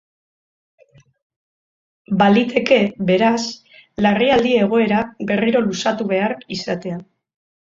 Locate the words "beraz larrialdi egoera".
3.11-5.05